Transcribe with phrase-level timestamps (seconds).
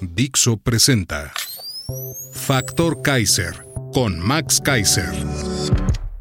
[0.00, 1.32] Dixo presenta
[2.32, 3.64] Factor Kaiser
[3.94, 5.10] con Max Kaiser.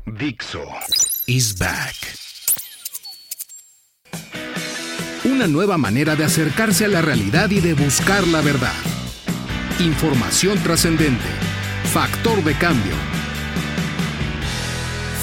[0.06, 0.64] Dixo
[1.28, 1.96] is back.
[5.26, 8.76] Una nueva manera de acercarse a la realidad y de buscar la verdad.
[9.80, 11.26] Información trascendente.
[11.92, 12.96] Factor de cambio.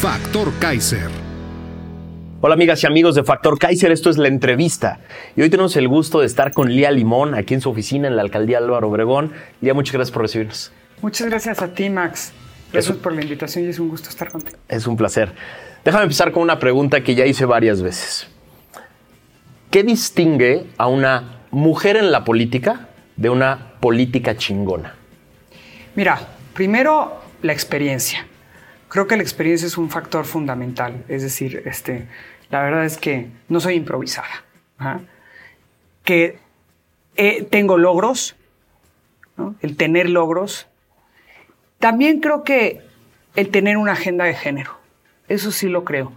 [0.01, 1.22] Factor Kaiser.
[2.45, 4.99] Hola amigas y amigos de Factor Kaiser, esto es la entrevista.
[5.37, 8.17] Y hoy tenemos el gusto de estar con Lía Limón aquí en su oficina en
[8.17, 9.33] la alcaldía Álvaro Obregón.
[9.61, 10.73] Lía, muchas gracias por recibirnos.
[11.03, 12.33] Muchas gracias a ti, Max.
[12.73, 14.59] Gracias por la invitación y es un gusto estar contigo.
[14.69, 15.33] Es un placer.
[15.85, 18.27] Déjame empezar con una pregunta que ya hice varias veces.
[19.71, 24.97] ¿Qué distingue a una mujer en la política de una política chingona?
[25.95, 26.21] Mira,
[26.55, 28.27] primero la experiencia.
[28.93, 31.05] Creo que la experiencia es un factor fundamental.
[31.09, 32.09] Es decir, este,
[32.53, 34.45] la verdad es que no soy improvisada.
[34.77, 35.01] ¿ajá?
[36.05, 36.39] Que
[37.17, 38.37] eh, tengo logros,
[39.39, 39.57] ¿no?
[39.63, 40.69] el tener logros.
[41.79, 42.83] También creo que
[43.37, 44.77] el tener una agenda de género.
[45.29, 46.13] Eso sí lo creo.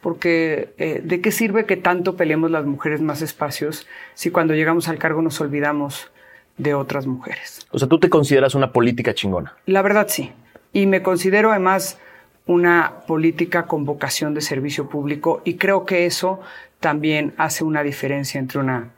[0.00, 4.88] Porque eh, ¿de qué sirve que tanto peleemos las mujeres más espacios si cuando llegamos
[4.88, 6.08] al cargo nos olvidamos
[6.56, 7.66] de otras mujeres?
[7.72, 9.56] O sea, tú te consideras una política chingona.
[9.66, 10.32] La verdad sí.
[10.72, 11.98] Y me considero además
[12.46, 16.40] una política con vocación de servicio público y creo que eso
[16.80, 18.90] también hace una diferencia entre una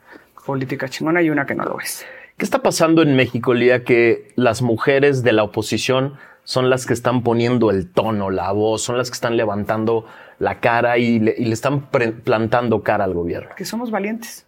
[0.47, 2.05] política chingona y una que no lo es.
[2.37, 6.93] ¿Qué está pasando en México, Lía, que las mujeres de la oposición son las que
[6.93, 10.07] están poniendo el tono, la voz, son las que están levantando
[10.39, 13.51] la cara y le, y le están plantando cara al gobierno?
[13.57, 14.47] Que somos valientes.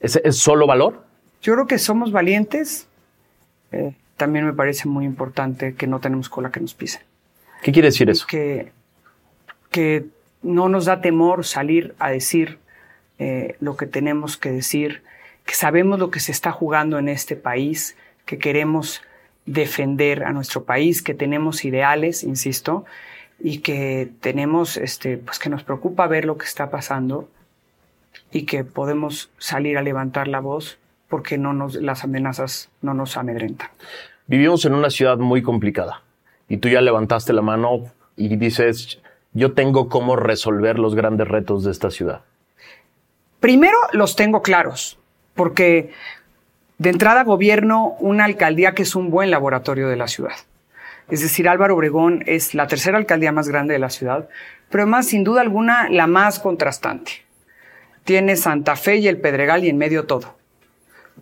[0.00, 1.04] ¿Es, es solo valor?
[1.40, 2.86] Yo creo que somos valientes.
[3.72, 7.00] Eh, también me parece muy importante que no tenemos cola que nos pise.
[7.66, 8.28] ¿Qué quiere decir eso?
[8.28, 8.70] Que,
[9.72, 10.04] que
[10.40, 12.60] no nos da temor salir a decir
[13.18, 15.02] eh, lo que tenemos que decir,
[15.44, 19.02] que sabemos lo que se está jugando en este país, que queremos
[19.46, 22.84] defender a nuestro país, que tenemos ideales, insisto,
[23.40, 27.28] y que tenemos, este, pues que nos preocupa ver lo que está pasando
[28.30, 30.78] y que podemos salir a levantar la voz
[31.08, 33.70] porque no nos, las amenazas no nos amedrentan.
[34.28, 36.05] Vivimos en una ciudad muy complicada
[36.48, 37.84] y tú ya levantaste la mano
[38.16, 39.00] y dices,
[39.32, 42.22] yo tengo cómo resolver los grandes retos de esta ciudad.
[43.40, 44.98] Primero los tengo claros,
[45.34, 45.90] porque
[46.78, 50.36] de entrada gobierno una alcaldía que es un buen laboratorio de la ciudad.
[51.08, 54.28] Es decir, Álvaro Obregón es la tercera alcaldía más grande de la ciudad,
[54.70, 57.12] pero además, sin duda alguna, la más contrastante.
[58.04, 60.36] Tiene Santa Fe y el Pedregal y en medio todo.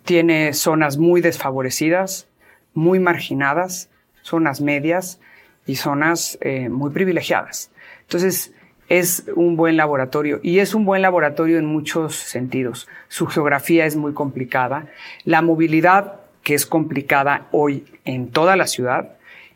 [0.03, 2.27] Tiene zonas muy desfavorecidas,
[2.73, 3.89] muy marginadas,
[4.25, 5.19] zonas medias
[5.67, 7.69] y zonas eh, muy privilegiadas.
[8.01, 8.53] Entonces,
[8.89, 12.87] es un buen laboratorio y es un buen laboratorio en muchos sentidos.
[13.07, 14.87] Su geografía es muy complicada.
[15.25, 19.13] La movilidad, que es complicada hoy en toda la ciudad,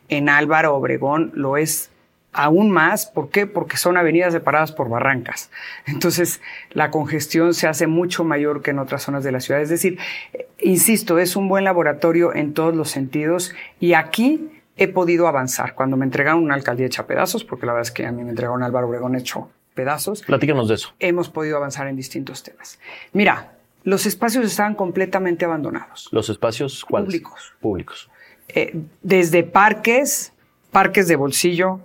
[0.08, 1.90] en Álvaro Obregón lo es
[2.32, 3.08] aún más.
[3.08, 3.48] ¿Por qué?
[3.48, 5.50] Porque son avenidas separadas por barrancas.
[5.88, 6.42] Entonces,
[6.72, 9.62] la congestión se hace mucho mayor que en otras zonas de la ciudad.
[9.62, 9.98] Es decir,
[10.34, 15.76] eh, insisto, es un buen laboratorio en todos los sentidos y aquí he podido avanzar.
[15.76, 18.30] Cuando me entregaron una alcaldía hecha pedazos, porque la verdad es que a mí me
[18.30, 20.94] entregaron Álvaro Obregón hecho pedazos, Platícanos de eso.
[21.00, 22.80] hemos podido avanzar en distintos temas.
[23.14, 23.54] Mira,
[23.84, 26.10] los espacios estaban completamente abandonados.
[26.12, 27.08] Los espacios ¿cuáles?
[27.08, 27.54] Públicos.
[27.62, 28.10] Públicos.
[28.50, 30.34] Eh, desde parques,
[30.72, 31.80] parques de bolsillo,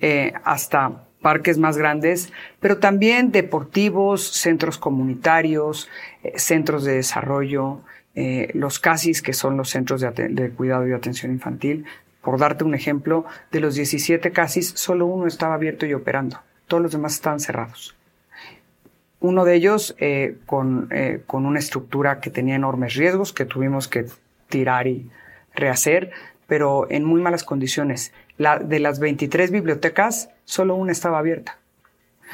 [0.00, 5.88] eh, hasta parques más grandes, pero también deportivos, centros comunitarios,
[6.22, 7.80] eh, centros de desarrollo,
[8.14, 11.84] eh, los CASIS, que son los centros de cuidado y atención infantil.
[12.22, 16.40] Por darte un ejemplo, de los 17 CASIS, solo uno estaba abierto y operando.
[16.66, 17.96] Todos los demás estaban cerrados.
[19.20, 23.88] Uno de ellos eh, con, eh, con una estructura que tenía enormes riesgos que tuvimos
[23.88, 24.06] que
[24.48, 25.10] tirar y
[25.54, 26.10] rehacer,
[26.46, 28.12] pero en muy malas condiciones.
[28.38, 31.58] La, de las 23 bibliotecas, solo una estaba abierta.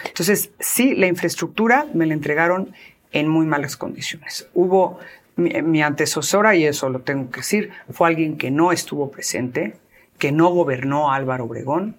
[0.05, 2.73] Entonces, sí, la infraestructura me la entregaron
[3.12, 4.49] en muy malas condiciones.
[4.55, 4.99] Hubo
[5.37, 9.77] mi, antecesora, y eso lo tengo que decir, fue alguien que no estuvo presente,
[10.19, 11.97] que no gobernó Álvaro Obregón,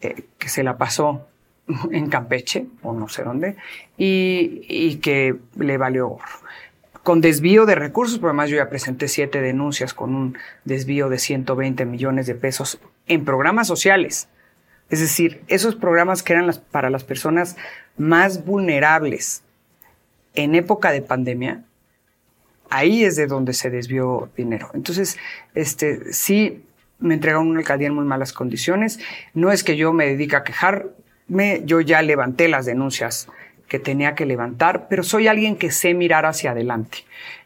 [0.00, 1.26] eh, que se la pasó
[1.90, 3.56] en Campeche o no sé dónde
[3.96, 6.42] y, que le valió gorro
[7.02, 11.18] con desvío de recursos, pero además yo ya presenté siete denuncias con un desvío de
[11.18, 12.78] 120 millones de pesos
[13.08, 14.28] en programas sociales.
[14.88, 17.56] Es decir, esos programas que eran para las personas
[17.96, 19.42] más vulnerables
[20.34, 21.64] en época de pandemia,
[22.72, 24.70] ahí es de donde se desvió dinero.
[24.72, 25.18] Entonces,
[25.54, 26.64] este, sí
[26.98, 28.98] me entregaron una alcaldía en muy malas condiciones.
[29.34, 33.28] No es que yo me dedique a quejarme, yo ya levanté las denuncias
[33.68, 36.98] que tenía que levantar, pero soy alguien que sé mirar hacia adelante.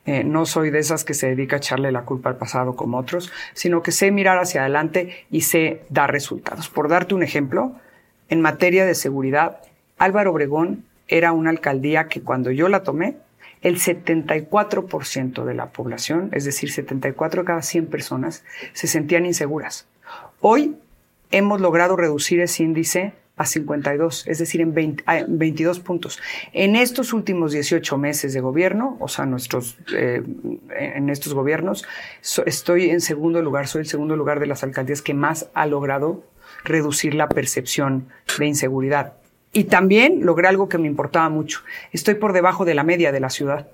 [0.07, 2.99] Eh, no soy de esas que se dedica a echarle la culpa al pasado como
[2.99, 6.69] otros, sino que sé mirar hacia adelante y sé dar resultados.
[6.69, 7.75] Por darte un ejemplo,
[8.29, 9.59] en materia de seguridad,
[9.99, 13.17] Álvaro Obregón era una alcaldía que cuando yo la tomé,
[13.67, 19.89] el 74% de la población, es decir, 74 de cada 100 personas, se sentían inseguras.
[20.41, 20.77] Hoy
[21.33, 26.21] hemos logrado reducir ese índice a 52, es decir, en 22 puntos.
[26.53, 30.23] En estos últimos 18 meses de gobierno, o sea, nuestros, eh,
[30.79, 31.85] en estos gobiernos,
[32.47, 36.23] estoy en segundo lugar, soy el segundo lugar de las alcaldías que más ha logrado
[36.63, 39.15] reducir la percepción de inseguridad.
[39.57, 41.61] Y también logré algo que me importaba mucho.
[41.91, 43.69] Estoy por debajo de la media de la ciudad.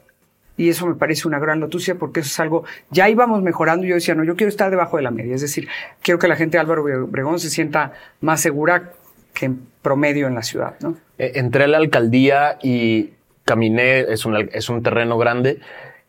[0.57, 3.85] Y eso me parece una gran noticia porque eso es algo, ya íbamos mejorando.
[3.85, 5.35] Yo decía, no, yo quiero estar debajo de la media.
[5.35, 5.67] Es decir,
[6.01, 8.93] quiero que la gente de Álvaro Obregón se sienta más segura
[9.35, 10.77] que en promedio en la ciudad.
[10.79, 10.95] ¿no?
[11.19, 13.15] Eh, entré a la alcaldía y
[13.45, 15.59] caminé, es un, es un terreno grande.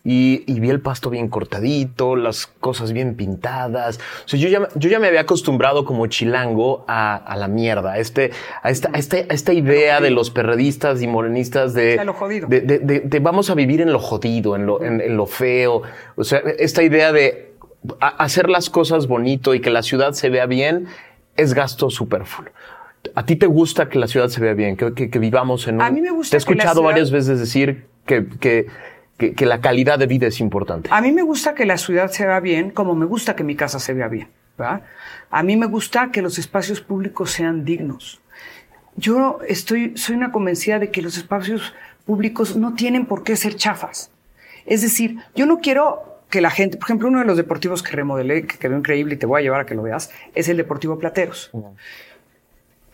[0.06, 4.00] Y, y, vi el pasto bien cortadito, las cosas bien pintadas.
[4.26, 7.94] O sea, yo ya, yo ya me había acostumbrado como chilango a, a la mierda,
[7.94, 11.98] a, este, a, esta, a, este, a esta idea de los perredistas y morenistas de,
[12.50, 15.26] de, de, de, de, vamos a vivir en lo jodido, en lo, en, en lo
[15.26, 15.84] feo.
[16.18, 17.54] O sea, esta idea de
[18.00, 20.88] hacer las cosas bonito y que la ciudad se vea bien
[21.38, 22.52] es gasto superfluo.
[23.16, 25.76] ¿A ti te gusta que la ciudad se vea bien, que, que, que vivamos en
[25.76, 25.82] un...
[25.82, 26.90] A mí me gusta Te he escuchado ciudad...
[26.90, 28.68] varias veces decir que, que,
[29.18, 30.90] que, la calidad de vida es importante.
[30.92, 33.56] A mí me gusta que la ciudad se vea bien, como me gusta que mi
[33.56, 34.28] casa se vea bien.
[35.30, 38.22] A mí me gusta que los espacios públicos sean dignos.
[38.96, 41.74] Yo estoy, soy una convencida de que los espacios
[42.06, 44.12] públicos no tienen por qué ser chafas.
[44.66, 47.92] Es decir, yo no quiero que la gente, por ejemplo, uno de los deportivos que
[47.96, 50.58] remodelé, que quedó increíble y te voy a llevar a que lo veas, es el
[50.58, 51.52] Deportivo Plateros.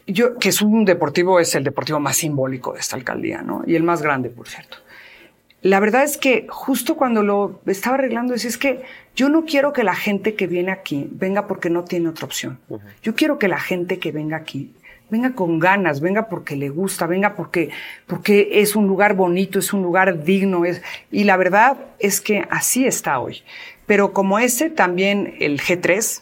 [0.07, 3.63] Yo, que es un deportivo, es el deportivo más simbólico de esta alcaldía, ¿no?
[3.65, 4.77] Y el más grande, por cierto.
[5.61, 8.81] La verdad es que justo cuando lo estaba arreglando, es, es que
[9.15, 12.59] yo no quiero que la gente que viene aquí venga porque no tiene otra opción.
[12.69, 12.81] Uh -huh.
[13.03, 14.73] Yo quiero que la gente que venga aquí
[15.09, 17.69] venga con ganas, venga porque le gusta, venga porque,
[18.07, 20.65] porque es un lugar bonito, es un lugar digno.
[20.65, 23.43] Es, y la verdad es que así está hoy.
[23.85, 26.21] Pero como ese, también el G3,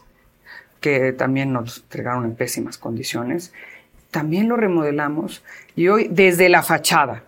[0.79, 3.53] que también nos entregaron en pésimas condiciones,
[4.11, 5.43] también lo remodelamos
[5.75, 7.23] y hoy desde la fachada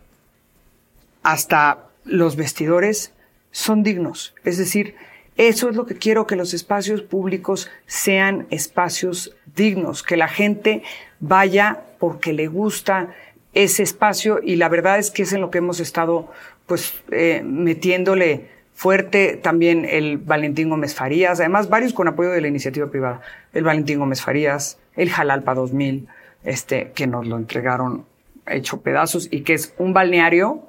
[1.24, 3.13] hasta los vestidores
[3.51, 4.36] son dignos.
[4.44, 4.96] Es decir,
[5.38, 10.84] eso es lo que quiero, que los espacios públicos sean espacios dignos, que la gente
[11.19, 13.16] vaya porque le gusta
[13.54, 16.31] ese espacio y la verdad es que es en lo que hemos estado
[16.66, 22.48] pues eh, metiéndole fuerte también el Valentín Gómez Farías, además varios con apoyo de la
[22.48, 23.22] iniciativa privada,
[23.54, 26.07] el Valentín Gómez Farías, el Jalalpa 2000,
[26.44, 28.06] este, que nos lo entregaron
[28.45, 30.69] hecho pedazos y que es un balneario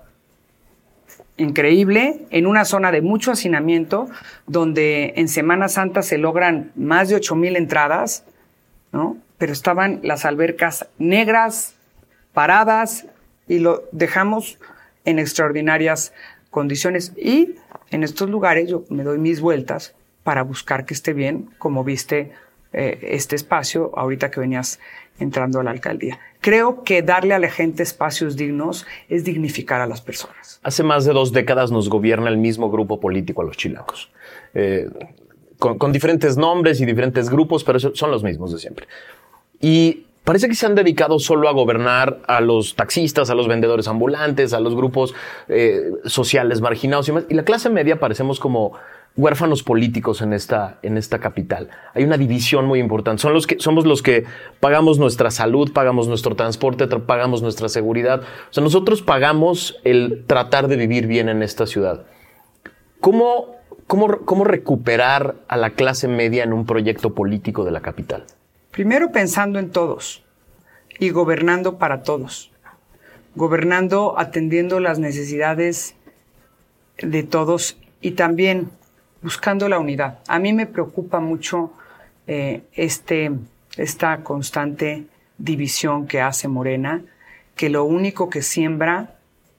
[1.40, 4.08] increíble en una zona de mucho hacinamiento
[4.46, 8.24] donde en Semana Santa se logran más de ocho mil entradas,
[8.92, 9.16] ¿no?
[9.38, 11.74] Pero estaban las albercas negras,
[12.32, 13.06] paradas
[13.48, 14.58] y lo dejamos
[15.04, 16.12] en extraordinarias
[16.50, 17.56] condiciones y
[17.90, 22.32] en estos lugares yo me doy mis vueltas para buscar que esté bien, como viste
[22.72, 24.78] eh, este espacio ahorita que venías
[25.18, 26.20] entrando a la alcaldía.
[26.40, 30.60] Creo que darle a la gente espacios dignos es dignificar a las personas.
[30.62, 34.10] Hace más de dos décadas nos gobierna el mismo grupo político a los chilangos.
[34.54, 34.88] Eh,
[35.58, 38.88] con, con, diferentes nombres y diferentes grupos, pero son los mismos de siempre.
[39.60, 43.88] Y parece que se han dedicado solo a gobernar a los taxistas, a los vendedores
[43.88, 45.14] ambulantes, a los grupos
[45.48, 47.24] eh, sociales marginados y más.
[47.28, 48.72] Y la clase media parecemos como
[49.16, 51.68] huérfanos políticos en esta, en esta capital.
[51.94, 53.20] Hay una división muy importante.
[53.20, 54.24] Son los que, somos los que
[54.60, 58.20] pagamos nuestra salud, pagamos nuestro transporte, pagamos nuestra seguridad.
[58.20, 62.06] O sea, nosotros pagamos el tratar de vivir bien en esta ciudad.
[63.00, 68.24] ¿Cómo, cómo, cómo recuperar a la clase media en un proyecto político de la capital?
[68.70, 70.22] Primero pensando en todos
[70.98, 72.52] y gobernando para todos.
[73.34, 75.94] Gobernando atendiendo las necesidades
[76.98, 78.70] de todos y también
[79.22, 80.18] buscando la unidad.
[80.28, 81.72] A mí me preocupa mucho
[82.26, 83.30] eh, este,
[83.76, 85.06] esta constante
[85.38, 87.02] división que hace Morena,
[87.56, 89.16] que lo único que siembra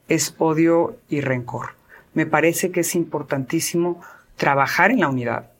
[0.07, 1.75] es odio y rencor.
[2.13, 4.01] Me parece que es importantísimo
[4.35, 5.51] trabajar en la unidad.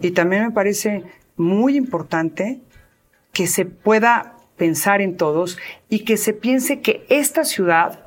[0.00, 1.04] Y también me parece
[1.36, 2.60] muy importante
[3.32, 8.06] que se pueda pensar en todos y que se piense que esta ciudad,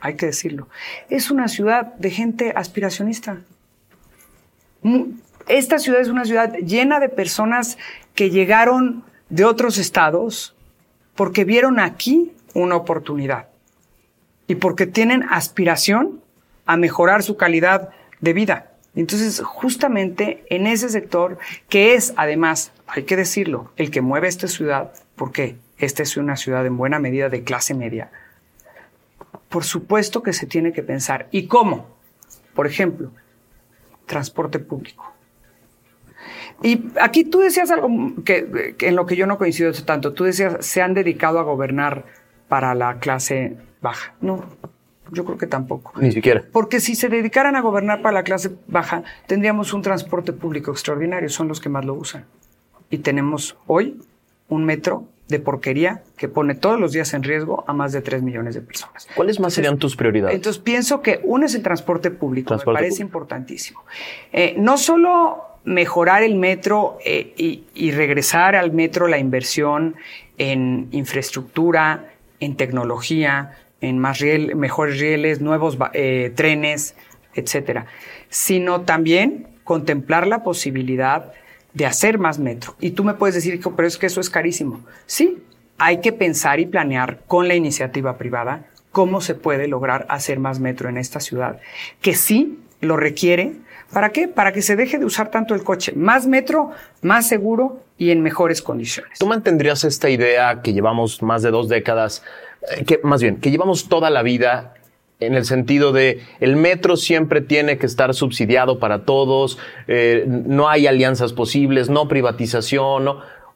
[0.00, 0.68] hay que decirlo,
[1.08, 3.40] es una ciudad de gente aspiracionista.
[5.48, 7.78] Esta ciudad es una ciudad llena de personas
[8.14, 10.54] que llegaron de otros estados
[11.14, 13.48] porque vieron aquí una oportunidad
[14.46, 16.20] y porque tienen aspiración
[16.66, 18.72] a mejorar su calidad de vida.
[18.94, 24.48] Entonces, justamente en ese sector, que es además, hay que decirlo, el que mueve esta
[24.48, 28.10] ciudad, porque esta es una ciudad en buena medida de clase media,
[29.48, 31.28] por supuesto que se tiene que pensar.
[31.30, 31.86] ¿Y cómo?
[32.54, 33.10] Por ejemplo,
[34.10, 35.14] transporte público.
[36.62, 37.88] Y aquí tú decías algo
[38.24, 40.12] que, en lo que yo no coincido tanto.
[40.12, 42.04] Tú decías, se han dedicado a gobernar
[42.48, 44.14] para la clase baja.
[44.20, 44.44] No,
[45.12, 45.92] yo creo que tampoco.
[45.98, 46.42] Ni siquiera.
[46.52, 51.28] Porque si se dedicaran a gobernar para la clase baja, tendríamos un transporte público extraordinario.
[51.28, 52.26] Son los que más lo usan.
[52.90, 54.02] Y tenemos hoy
[54.48, 58.22] un metro de porquería que pone todos los días en riesgo a más de 3
[58.22, 59.08] millones de personas.
[59.14, 60.34] ¿Cuáles más serían tus prioridades?
[60.34, 63.82] Entonces pienso que uno es el transporte público, me parece importantísimo.
[64.32, 69.96] Eh, no solo mejorar el metro eh, y, regresar al metro la inversión
[70.38, 76.94] en infraestructura, en tecnología, en más riel, mejores rieles, nuevos eh, trenes,
[77.34, 77.86] etcétera,
[78.28, 81.32] sino también contemplar la posibilidad
[81.74, 82.74] de hacer más metro.
[82.80, 84.80] Y tú me puedes decir, pero es que eso es carísimo.
[85.06, 85.42] Sí,
[85.78, 90.60] hay que pensar y planear con la iniciativa privada cómo se puede lograr hacer más
[90.60, 91.60] metro en esta ciudad,
[92.00, 93.54] que sí lo requiere.
[93.92, 94.28] ¿Para qué?
[94.28, 95.92] Para que se deje de usar tanto el coche.
[95.96, 96.70] Más metro,
[97.02, 99.18] más seguro y en mejores condiciones.
[99.18, 102.22] ¿Tú mantendrías esta idea que llevamos más de dos décadas,
[102.76, 104.74] eh, que más bien, que llevamos toda la vida
[105.20, 110.68] en el sentido de el metro siempre tiene que estar subsidiado para todos, eh, no
[110.68, 113.08] hay alianzas posibles, no privatización,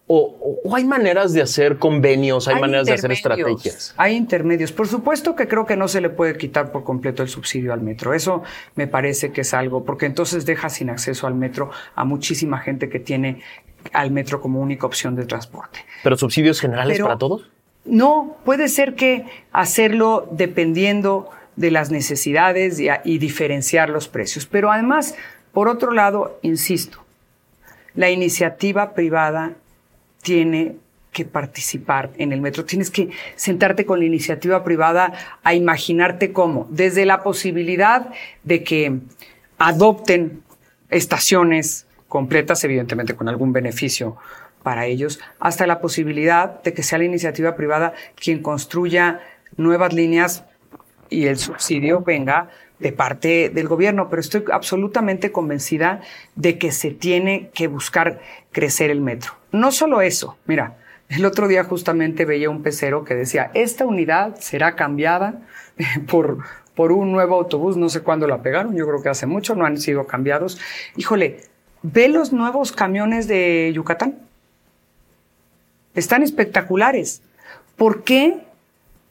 [0.06, 3.94] O, hay maneras de hacer convenios, hay, maneras de hacer estrategias.
[3.96, 4.70] Hay intermedios.
[4.70, 7.80] Por supuesto que creo que no se le puede quitar por completo el subsidio al
[7.80, 8.12] metro.
[8.12, 8.42] Eso
[8.74, 12.90] me parece que es algo, porque entonces deja sin acceso al metro a muchísima gente
[12.90, 13.40] que tiene
[13.94, 15.80] al metro como única opción de transporte.
[16.02, 17.48] ¿Pero subsidios generales para todos?
[17.84, 24.46] No, puede ser que hacerlo dependiendo de las necesidades y, diferenciar los precios.
[24.46, 25.14] Pero además,
[25.52, 27.04] por otro lado, insisto,
[27.94, 29.52] la iniciativa privada
[30.22, 30.76] tiene
[31.12, 32.64] que participar en el metro.
[32.64, 35.12] Tienes que sentarte con la iniciativa privada
[35.44, 38.10] a imaginarte cómo, desde la posibilidad
[38.42, 38.98] de que
[39.58, 40.42] adopten
[40.90, 44.16] estaciones completas, evidentemente con algún beneficio
[44.64, 49.20] para ellos, hasta la posibilidad de que sea la iniciativa privada quien construya
[49.56, 50.44] nuevas líneas
[51.14, 56.00] y el subsidio venga de parte del gobierno, pero estoy absolutamente convencida
[56.34, 58.20] de que se tiene que buscar
[58.52, 59.32] crecer el metro.
[59.52, 60.76] No solo eso, mira,
[61.08, 65.42] el otro día justamente veía un pecero que decía, esta unidad será cambiada
[66.08, 66.38] por,
[66.74, 69.64] por un nuevo autobús, no sé cuándo la pegaron, yo creo que hace mucho, no
[69.64, 70.60] han sido cambiados.
[70.96, 71.42] Híjole,
[71.82, 74.18] ve los nuevos camiones de Yucatán.
[75.94, 77.22] Están espectaculares.
[77.76, 78.44] ¿Por qué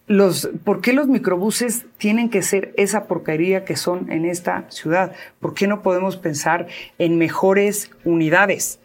[0.07, 5.13] los, ¿por qué los microbuses tienen que ser esa porquería que son en esta ciudad?
[5.39, 6.67] ¿Por qué no podemos pensar
[6.97, 8.79] en mejores unidades?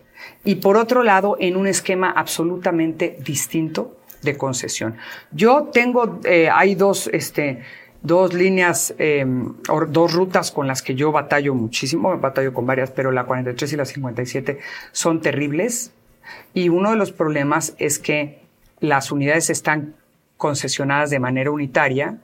[0.44, 4.96] Y por otro lado, en un esquema absolutamente distinto de concesión.
[5.32, 7.62] Yo tengo, eh, hay dos, este,
[8.02, 9.24] dos líneas, eh,
[9.88, 13.76] dos rutas con las que yo batallo muchísimo, batallo con varias, pero la 43 y
[13.76, 14.58] la 57
[14.92, 15.92] son terribles.
[16.54, 18.42] Y uno de los problemas es que
[18.80, 19.94] las unidades están
[20.38, 22.16] concesionadas de manera unitaria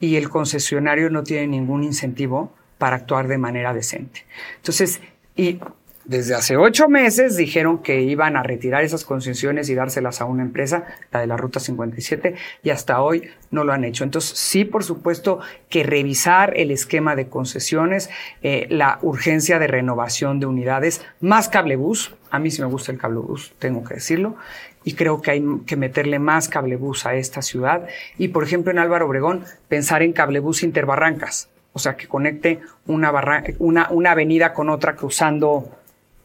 [0.00, 4.26] y el concesionario no tiene ningún incentivo para actuar de manera decente.
[4.56, 5.00] Entonces,
[5.36, 5.60] y
[6.04, 10.42] desde hace ocho meses dijeron que iban a retirar esas concesiones y dárselas a una
[10.42, 14.04] empresa, la de la Ruta 57, y hasta hoy no lo han hecho.
[14.04, 18.10] Entonces, sí, por supuesto, que revisar el esquema de concesiones,
[18.42, 22.14] eh, la urgencia de renovación de unidades, más cablebús.
[22.30, 24.36] A mí sí me gusta el cablebús, tengo que decirlo
[24.84, 27.86] y creo que hay que meterle más cablebús a esta ciudad.
[28.18, 33.12] Y por ejemplo en Álvaro Obregón, pensar en cablebús interbarrancas, o sea, que conecte una,
[33.58, 35.70] una, una avenida con otra cruzando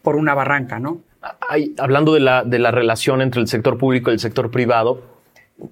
[0.07, 1.01] por una barranca, ¿no?
[1.77, 5.01] Hablando de la, de la relación entre el sector público y el sector privado,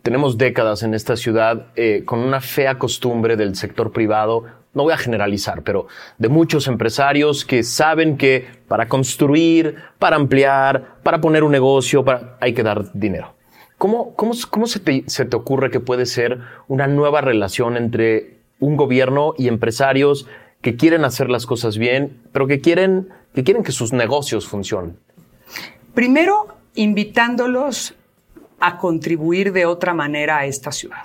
[0.02, 4.92] tenemos décadas en esta ciudad eh, con una fea costumbre del sector privado no voy
[4.92, 5.88] a generalizar, pero
[6.18, 12.04] de muchos empresarios que saben que para construir, para ampliar, para poner un negocio,
[12.42, 13.36] hay que dar dinero.
[13.78, 18.40] ¿Cómo, cómo, cómo se, te, se te ocurre que puede ser una nueva relación entre
[18.60, 20.28] un gobierno y empresarios
[20.60, 24.98] que quieren hacer las cosas bien, pero que quieren que, quieren que sus negocios funcionen?
[25.94, 27.94] Primero, invitándolos
[28.60, 31.04] a contribuir de otra manera a esta ciudad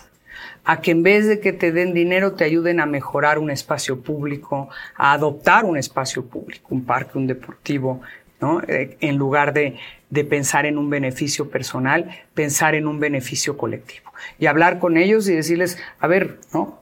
[0.64, 4.02] a que en vez de que te den dinero te ayuden a mejorar un espacio
[4.02, 8.02] público, a adoptar un espacio público, un parque, un deportivo,
[8.40, 8.62] ¿no?
[8.68, 9.76] Eh, en lugar de,
[10.10, 14.12] de pensar en un beneficio personal, pensar en un beneficio colectivo.
[14.38, 16.80] Y hablar con ellos y decirles, a ver, ¿no?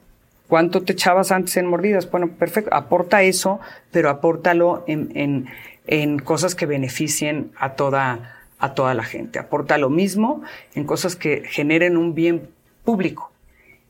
[0.48, 2.10] ¿Cuánto te echabas antes en mordidas?
[2.10, 3.60] Bueno, perfecto, aporta eso,
[3.92, 5.46] pero apórtalo en, en,
[5.86, 9.38] en cosas que beneficien a toda, a toda la gente.
[9.38, 10.42] Aporta lo mismo
[10.74, 12.48] en cosas que generen un bien
[12.82, 13.30] público.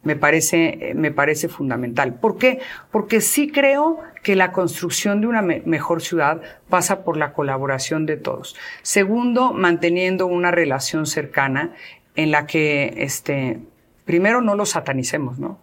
[0.02, 2.14] Me parece, me parece fundamental.
[2.14, 2.60] ¿Por qué?
[2.90, 8.06] Porque sí creo que la construcción de una me mejor ciudad pasa por la colaboración
[8.06, 8.56] de todos.
[8.82, 11.74] Segundo, manteniendo una relación cercana
[12.16, 13.60] en la que, este,
[14.04, 15.58] primero no lo satanicemos, ¿no?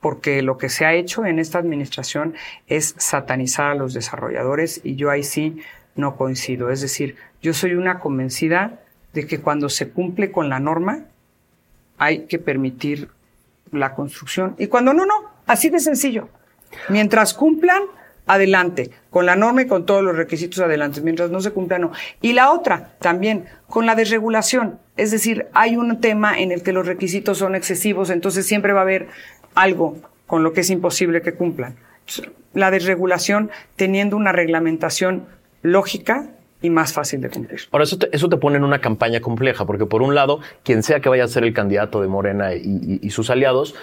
[0.00, 2.34] Porque lo que se ha hecho en esta administración
[2.66, 5.60] es satanizar a los desarrolladores y yo ahí sí
[5.96, 6.70] no coincido.
[6.70, 8.80] Es decir, yo soy una convencida
[9.12, 11.04] de que cuando se cumple con la norma,
[11.98, 13.08] hay que permitir
[13.72, 14.54] la construcción.
[14.58, 15.14] Y cuando no, no,
[15.46, 16.28] así de sencillo.
[16.88, 17.82] Mientras cumplan,
[18.28, 18.90] adelante.
[19.10, 21.00] Con la norma y con todos los requisitos, adelante.
[21.00, 21.92] Mientras no se cumplan, no.
[22.20, 24.78] Y la otra, también, con la desregulación.
[24.96, 28.80] Es decir, hay un tema en el que los requisitos son excesivos, entonces siempre va
[28.80, 29.08] a haber
[29.62, 29.96] algo
[30.26, 31.76] con lo que es imposible que cumplan.
[32.54, 35.26] La desregulación teniendo una reglamentación
[35.62, 37.60] lógica, y más fácil de cumplir.
[37.70, 41.08] Ahora, eso te, pone en una campaña compleja, porque por un lado, quien sea que
[41.08, 43.76] vaya a ser el candidato de Morena y, y, y sus aliados,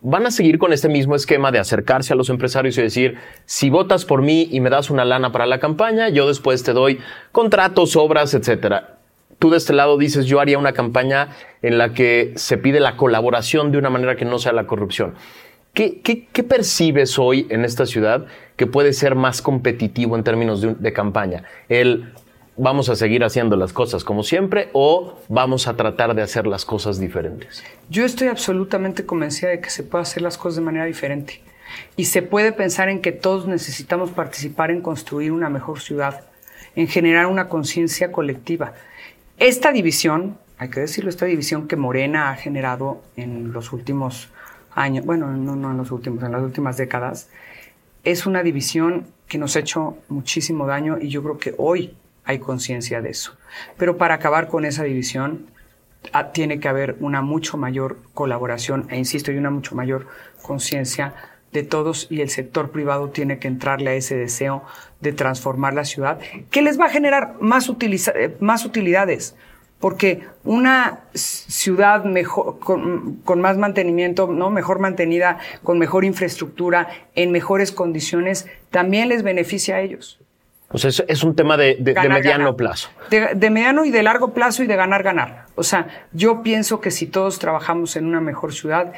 [0.00, 3.16] van a seguir con este mismo esquema de acercarse a los empresarios y decir,
[3.46, 6.72] si votas por mí y me das una lana para la campaña, yo después te
[6.72, 6.98] doy
[7.32, 8.93] contratos, obras, etcétera.
[9.38, 11.30] Tú de este lado dices, yo haría una campaña
[11.62, 15.14] en la que se pide la colaboración de una manera que no sea la corrupción.
[15.72, 18.26] ¿Qué, qué, percibes hoy en esta ciudad
[18.56, 21.42] que puede ser más competitivo en términos de, de, campaña?
[21.68, 22.12] El
[22.56, 26.64] vamos a seguir haciendo las cosas como siempre o vamos a tratar de hacer las
[26.64, 27.64] cosas diferentes.
[27.90, 31.40] Yo estoy absolutamente convencida de que se puede hacer las cosas de manera diferente
[31.96, 36.22] y se puede pensar en que todos necesitamos participar en construir una mejor ciudad,
[36.76, 38.74] en generar una conciencia colectiva.
[39.38, 44.28] Esta división, hay que decirlo, esta división que Morena ha generado en los últimos
[44.74, 47.28] años, bueno, no, en los últimos, en las últimas décadas,
[48.04, 52.38] es una división que nos ha hecho muchísimo daño y yo creo que hoy hay
[52.38, 53.36] conciencia de eso.
[53.76, 55.46] Pero para acabar con esa división
[56.12, 60.06] a, tiene que haber una mucho mayor colaboración e insisto, y una mucho mayor
[60.42, 61.14] conciencia
[61.52, 64.64] de todos y el sector privado tiene que entrarle a ese deseo
[65.04, 66.18] de transformar la ciudad,
[66.50, 67.70] que les va a generar más,
[68.40, 69.36] más utilidades
[69.80, 74.48] porque una ciudad mejor, con, con, más mantenimiento, ¿no?
[74.48, 80.18] mejor mantenida, con mejor infraestructura, en mejores condiciones, también les beneficia a ellos.
[80.70, 82.56] O sea, es, es un tema de, de, ganar, de mediano ganar.
[82.56, 82.88] plazo.
[83.10, 85.46] De, de, mediano y de largo plazo y de ganar, ganar.
[85.54, 88.94] O sea, yo pienso que si todos trabajamos en una mejor ciudad,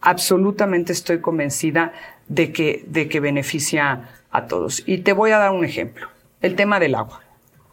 [0.00, 1.92] absolutamente estoy convencida
[2.28, 4.82] de que, de que beneficia a todos.
[4.86, 6.08] Y te voy a dar un ejemplo.
[6.40, 7.22] El tema del agua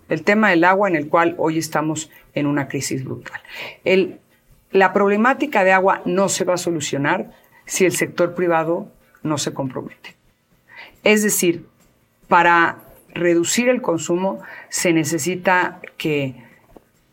[0.09, 3.39] el tema del agua en el cual hoy estamos en una crisis brutal.
[3.85, 4.19] El,
[4.71, 7.31] la problemática de agua no se va a solucionar
[7.65, 8.91] si el sector privado
[9.23, 10.15] no se compromete.
[11.03, 11.67] Es decir,
[12.27, 12.79] para
[13.13, 16.43] reducir el consumo se necesita que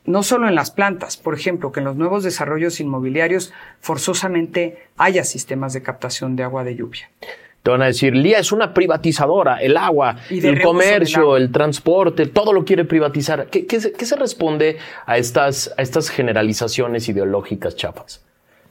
[0.04, 5.24] no solo en las plantas, por ejemplo, que en los nuevos desarrollos inmobiliarios forzosamente haya
[5.24, 7.11] sistemas de captación de agua de lluvia.
[7.66, 11.38] Te van a decir, Lía es una privatizadora, el agua, el comercio, agua.
[11.38, 13.48] el transporte, todo lo quiere privatizar.
[13.48, 18.24] ¿Qué, qué, qué se responde a estas, a estas generalizaciones ideológicas chapas?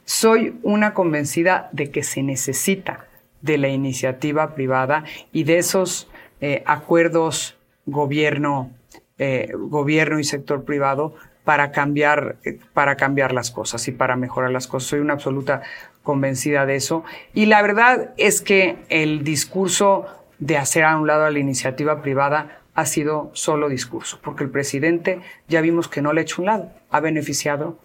[0.06, 3.04] Soy una convencida de que se necesita
[3.42, 6.08] de la iniciativa privada y de esos
[6.40, 8.70] eh, acuerdos gobierno,
[9.18, 11.12] eh, gobierno y sector privado
[11.44, 12.36] para cambiar,
[12.72, 14.88] para cambiar las cosas y para mejorar las cosas.
[14.88, 15.60] Soy una absoluta
[16.06, 17.02] convencida de eso.
[17.34, 20.06] Y la verdad es que el discurso
[20.38, 24.50] de hacer a un lado a la iniciativa privada ha sido solo discurso, porque el
[24.50, 27.78] presidente ya vimos que no le ha hecho un lado, ha beneficiado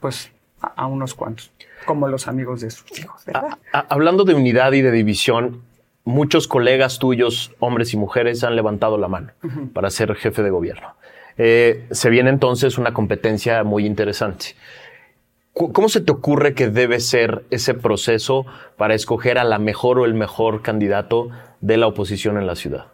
[0.00, 1.52] pues a, a unos cuantos,
[1.84, 3.22] como los amigos de sus hijos.
[3.26, 3.58] ¿verdad?
[3.72, 5.62] A, a, hablando de unidad y de división,
[6.04, 9.72] muchos colegas tuyos, hombres y mujeres, han levantado la mano uh -huh.
[9.72, 10.94] para ser jefe de gobierno.
[11.36, 14.54] Eh, se viene entonces una competencia muy interesante.
[15.54, 20.06] ¿Cómo se te ocurre que debe ser ese proceso para escoger a la mejor o
[20.06, 21.28] el mejor candidato
[21.60, 22.86] de la oposición en la ciudad?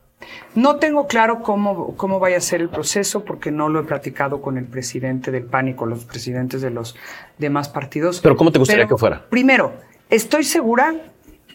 [0.54, 4.42] No tengo claro cómo, cómo vaya a ser el proceso porque no lo he platicado
[4.42, 6.96] con el presidente del PAN y con los presidentes de los
[7.38, 8.20] demás partidos.
[8.20, 9.24] Pero ¿cómo te gustaría que fuera?
[9.30, 9.74] Primero,
[10.10, 10.94] estoy segura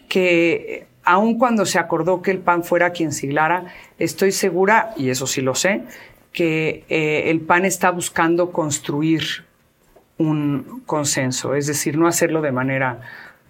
[0.08, 3.66] que aun cuando se acordó que el PAN fuera quien siglara,
[3.98, 5.82] estoy segura, y eso sí lo sé,
[6.32, 9.44] que eh, el PAN está buscando construir
[10.18, 13.00] un consenso, es decir, no hacerlo de manera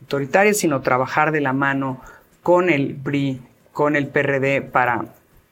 [0.00, 2.00] autoritaria, sino trabajar de la mano
[2.42, 3.40] con el PRI,
[3.72, 5.07] con el PRD para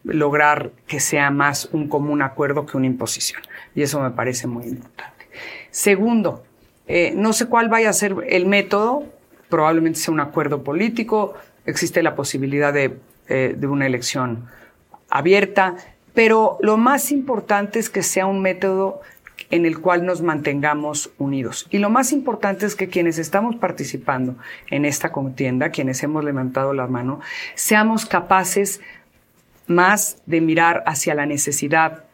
[0.04, 3.42] lograr que sea más un común acuerdo que una imposición.
[3.74, 5.26] Y eso me parece muy importante.
[5.70, 6.44] Segundo,
[6.86, 9.04] eh, no sé cuál vaya a ser el método,
[9.48, 11.34] probablemente sea un acuerdo político,
[11.66, 12.98] existe la posibilidad de,
[13.28, 14.46] eh, de una elección
[15.08, 15.76] abierta,
[16.14, 19.00] pero lo más importante es que sea un método
[19.52, 21.68] en el cual nos mantengamos unidos.
[21.70, 24.36] Y lo más importante es que quienes estamos participando
[24.70, 27.20] en esta contienda, quienes hemos levantado la mano,
[27.54, 28.80] seamos capaces
[29.66, 32.04] más de mirar hacia la necesidad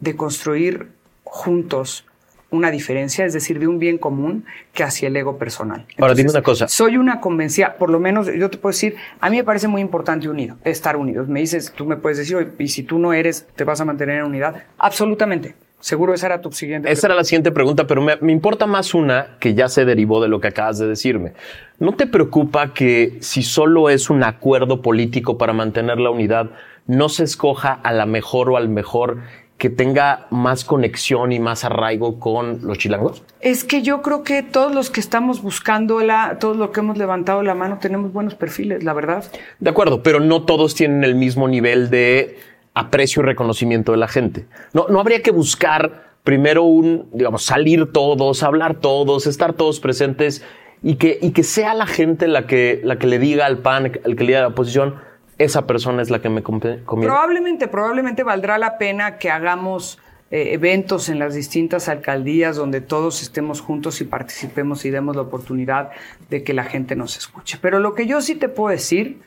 [0.00, 0.90] de construir
[1.24, 2.04] juntos
[2.50, 5.86] una diferencia, es decir, de un bien común, que hacia el ego personal.
[5.96, 6.68] Ahora, dime una cosa.
[6.68, 9.80] Soy una convencida, por lo menos yo te puedo decir, a mí me parece muy
[9.80, 11.26] importante unido, estar unidos.
[11.26, 14.18] Me dices, tú me puedes decir, y si tú no eres, ¿te vas a mantener
[14.18, 14.64] en unidad?
[14.76, 15.54] Absolutamente.
[15.82, 19.36] Seguro esa era tu siguiente Esa era la siguiente pregunta, pero me, importa más una
[19.40, 21.32] que ya se derivó de lo que acabas de decirme.
[21.80, 26.50] ¿No te preocupa que si solo es un acuerdo político para mantener la unidad,
[26.86, 29.22] no se escoja a la mejor o al mejor
[29.58, 33.24] que tenga más conexión y más arraigo con los chilangos?
[33.40, 36.96] Es que yo creo que todos los que estamos buscando la, todos los que hemos
[36.96, 39.24] levantado la mano tenemos buenos perfiles, la verdad.
[39.58, 42.38] De acuerdo, pero no todos tienen el mismo nivel de
[42.74, 44.46] aprecio y reconocimiento de la gente.
[44.72, 50.44] No, no habría que buscar primero un, digamos, salir todos, hablar todos, estar todos presentes
[50.82, 53.86] y que, y que sea la gente la que, la que le diga al PAN,
[53.86, 54.96] el que le diga a la oposición,
[55.38, 56.82] esa persona es la que me conviene.
[56.84, 59.98] Probablemente, probablemente valdrá la pena que hagamos
[60.30, 65.22] eh, eventos en las distintas alcaldías donde todos estemos juntos y participemos y demos la
[65.22, 65.90] oportunidad
[66.30, 67.58] de que la gente nos escuche.
[67.60, 69.20] Pero lo que yo sí te puedo decir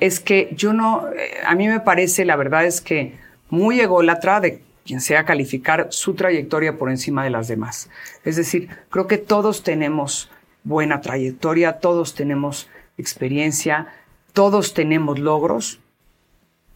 [0.00, 3.14] es que yo no, eh, a mí me parece, la verdad es que
[3.50, 7.90] muy ególatra de quien sea calificar su trayectoria por encima de las demás.
[8.24, 10.30] Es decir, creo que todos tenemos
[10.64, 13.88] buena trayectoria, todos tenemos experiencia,
[14.32, 15.80] todos tenemos logros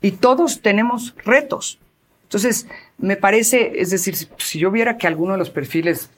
[0.01, 1.79] y todos tenemos retos.
[2.25, 2.67] Entonces,
[2.99, 6.11] me parece, es decir, si yo viera que alguno de los perfiles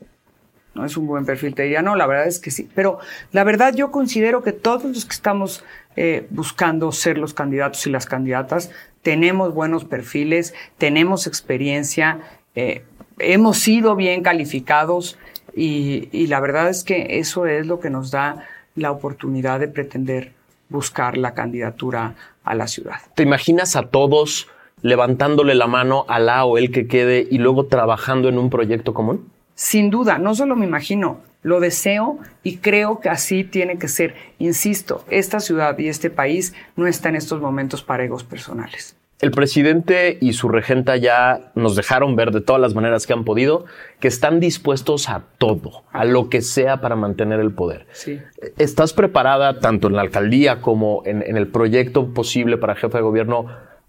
[0.76, 2.68] no es un buen perfil, te diría, no, la verdad es que sí.
[2.74, 2.98] Pero
[3.32, 5.64] la verdad yo considero que todos los que estamos
[5.96, 8.70] eh, buscando ser los candidatos y las candidatas,
[9.02, 12.20] tenemos buenos perfiles, tenemos experiencia,
[12.54, 12.84] eh,
[13.18, 15.18] hemos sido bien calificados
[15.54, 19.68] y, y la verdad es que eso es lo que nos da la oportunidad de
[19.68, 20.32] pretender
[20.68, 22.96] buscar la candidatura a la ciudad.
[23.14, 24.48] ¿Te imaginas a todos
[24.82, 28.92] levantándole la mano a la o el que quede y luego trabajando en un proyecto
[28.92, 29.26] común?
[29.56, 34.14] Sin duda, no solo me imagino, lo deseo y creo que así tiene que ser.
[34.38, 38.96] Insisto, esta ciudad y este país no está en estos momentos para egos personales.
[39.18, 43.24] El presidente y su regenta ya nos dejaron ver de todas las maneras que han
[43.24, 43.64] podido
[43.98, 47.86] que están dispuestos a todo, a lo que sea para mantener el poder.
[47.92, 48.20] Sí.
[48.58, 53.02] ¿Estás preparada tanto en la alcaldía como en, en el proyecto posible para jefe de
[53.02, 53.46] gobierno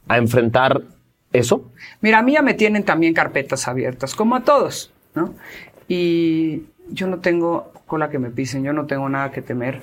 [0.07, 0.83] a enfrentar
[1.33, 1.69] eso?
[1.99, 4.93] Mira, a mí ya me tienen también carpetas abiertas, como a todos.
[5.87, 9.81] Y yo no tengo cola que me pisen, yo no tengo nada que temer.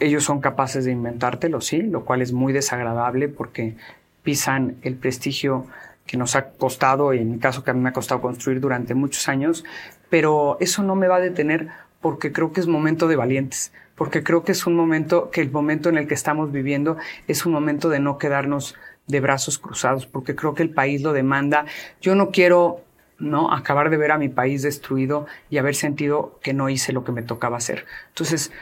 [0.00, 3.76] Ellos son capaces de inventártelo, sí, lo cual es muy desagradable porque
[4.22, 5.66] pisan el prestigio
[6.06, 8.60] que nos ha costado, y en mi caso que a mí me ha costado construir
[8.60, 9.64] durante muchos años,
[10.08, 11.68] pero eso no me va a detener
[12.00, 15.50] porque creo que es momento de valientes, porque creo que es un momento, que el
[15.50, 18.74] momento en el que estamos viviendo es un momento de no quedarnos
[19.06, 21.66] de brazos cruzados, porque creo que el país lo demanda.
[22.00, 22.82] Yo no quiero
[23.18, 23.52] ¿no?
[23.52, 27.12] Acabar de ver a mi país destruido y haber sentido que no hice lo que
[27.12, 27.84] me tocaba hacer.
[28.08, 28.52] Entonces,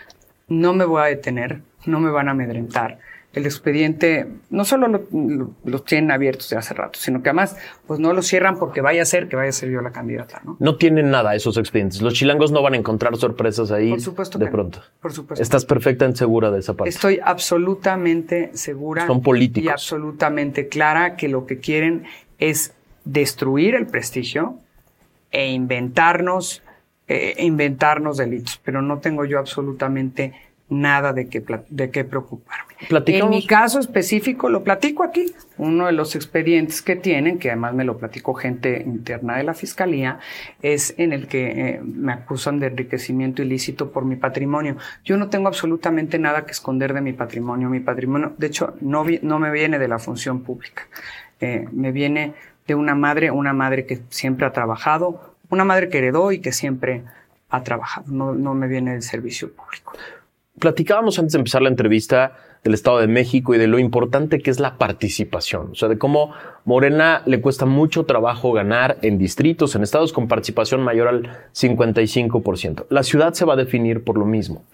[0.49, 2.99] no me voy a detener, no me van a amedrentar.
[3.33, 7.55] El expediente no solo lo, los tienen abiertos de hace rato, sino que además
[7.87, 10.41] pues no lo cierran porque vaya a ser que vaya a ser yo la candidata.
[10.43, 12.01] No, no tienen nada esos expedientes.
[12.01, 14.81] Los chilangos no van a encontrar sorpresas ahí por supuesto de pronto.
[15.01, 15.43] Por supuesto.
[15.43, 16.89] Estás perfectamente segura de esa parte.
[16.89, 19.07] Estoy absolutamente segura.
[19.07, 19.67] Son políticos.
[19.67, 22.05] Y absolutamente clara que lo que quieren
[22.39, 22.73] es
[23.07, 24.59] destruir el prestigio
[25.31, 26.63] e inventarnos,
[27.09, 28.61] eh, inventarnos delitos.
[28.63, 30.35] Pero no tengo yo absolutamente
[30.69, 32.75] nada de qué, de qué preocuparme.
[33.07, 35.33] En mi caso específico lo platico aquí.
[35.57, 39.55] Uno de los expedientes que tienen, que además me lo platicó gente interna de la
[39.55, 40.19] fiscalía,
[40.61, 44.77] es en el que eh, me acusan de enriquecimiento ilícito por mi patrimonio.
[45.05, 47.71] Yo no tengo absolutamente nada que esconder de mi patrimonio.
[47.71, 50.83] Mi patrimonio, de hecho, no, no me viene de la función pública.
[51.41, 52.35] Eh, me viene
[52.67, 56.53] de una madre, una madre que siempre ha trabajado, una madre que heredó y que
[56.53, 57.05] siempre
[57.49, 58.07] ha trabajado.
[58.09, 59.93] No, no me viene del servicio público
[60.59, 64.51] platicábamos antes de empezar la entrevista del Estado de México y de lo importante que
[64.51, 66.33] es la participación, o sea, de cómo
[66.65, 72.87] Morena le cuesta mucho trabajo ganar en distritos, en estados con participación mayor al 55%.
[72.89, 74.65] La ciudad se va a definir por lo mismo.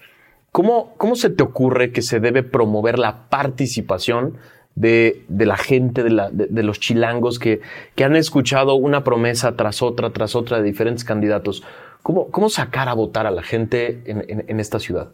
[0.51, 4.37] ¿Cómo, cómo se te ocurre que se debe promover la participación
[4.75, 7.61] de, de la gente, de, la, de, los chilangos que,
[7.95, 11.63] que han escuchado una promesa tras otra, tras otra de diferentes candidatos?
[12.01, 15.09] ¿Cómo, cómo sacar a votar a la gente en, en esta ciudad?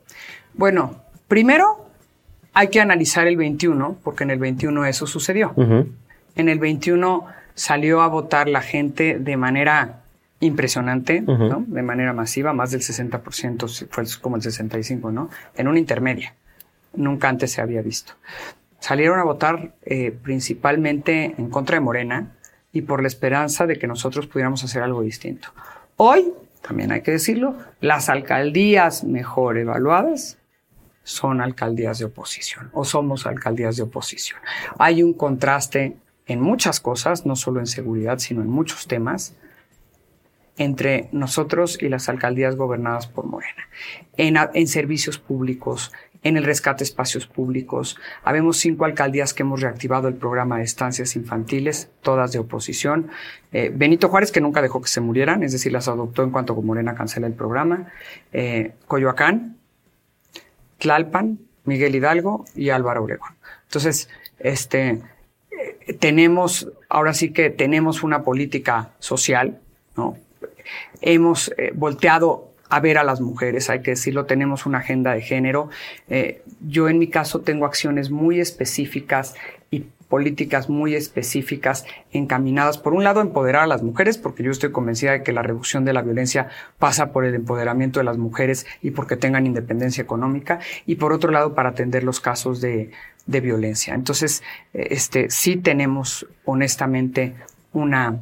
[0.53, 0.95] Bueno,
[1.27, 1.89] primero
[2.53, 5.53] hay que analizar el 21, porque en el 21 eso sucedió.
[6.35, 10.01] En el 21 salió a votar la gente de manera
[10.39, 11.63] impresionante, ¿no?
[11.67, 15.29] de manera masiva, más del 60%, fue como el 65%, ¿no?
[15.55, 16.33] En una intermedia.
[16.93, 18.13] Nunca antes se había visto.
[18.79, 22.35] Salieron a votar eh, principalmente en contra de Morena
[22.71, 25.49] y por la esperanza de que nosotros pudiéramos hacer algo distinto.
[25.97, 30.37] Hoy, también hay que decirlo, las alcaldías mejor evaluadas
[31.03, 34.39] son alcaldías de oposición o somos alcaldías de oposición.
[34.77, 39.33] Hay un contraste en muchas cosas, no solo en seguridad, sino en muchos temas,
[40.57, 43.67] entre nosotros y las alcaldías gobernadas por Morena.
[44.17, 45.91] En, en servicios públicos,
[46.23, 47.97] en el rescate espacios públicos.
[48.23, 53.09] Habemos cinco alcaldías que hemos reactivado el programa de estancias infantiles, todas de oposición.
[53.51, 56.55] Eh, Benito Juárez, que nunca dejó que se murieran, es decir, las adoptó en cuanto
[56.61, 57.87] Morena cancela el programa.
[58.33, 59.57] Eh, Coyoacán,
[60.77, 63.35] Tlalpan, Miguel Hidalgo y Álvaro Obregón.
[63.65, 65.01] Entonces, este,
[65.51, 69.59] eh, tenemos, ahora sí que tenemos una política social,
[69.95, 70.17] ¿no?
[71.01, 75.69] Hemos volteado a ver a las mujeres, hay que decirlo, tenemos una agenda de género.
[76.09, 79.35] Eh, yo en mi caso tengo acciones muy específicas
[79.71, 84.49] y políticas muy específicas encaminadas, por un lado, a empoderar a las mujeres, porque yo
[84.49, 88.17] estoy convencida de que la reducción de la violencia pasa por el empoderamiento de las
[88.17, 92.89] mujeres y porque tengan independencia económica, y por otro lado, para atender los casos de,
[93.27, 93.93] de violencia.
[93.93, 94.41] Entonces,
[94.73, 97.35] este, sí tenemos, honestamente,
[97.71, 98.19] una,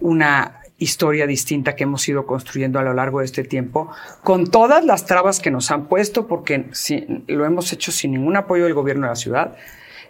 [0.00, 3.90] una historia distinta que hemos ido construyendo a lo largo de este tiempo,
[4.22, 8.36] con todas las trabas que nos han puesto, porque si, lo hemos hecho sin ningún
[8.36, 9.56] apoyo del gobierno de la ciudad,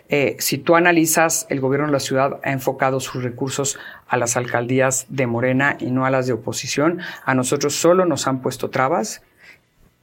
[0.09, 4.37] eh, si tú analizas, el gobierno de la ciudad ha enfocado sus recursos a las
[4.37, 7.01] alcaldías de Morena y no a las de oposición.
[7.25, 9.23] A nosotros solo nos han puesto trabas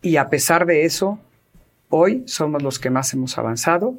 [0.02, 1.20] y a pesar de eso,
[1.90, 3.94] hoy somos los que más hemos avanzado,